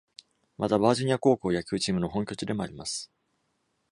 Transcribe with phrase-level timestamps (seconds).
[0.57, 3.11] また、バージニア高校野球チームの本拠地でもあります。